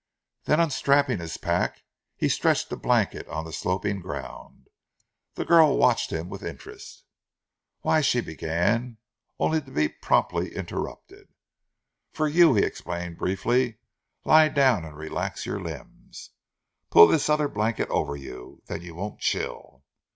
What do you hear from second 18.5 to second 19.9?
then you won't chill."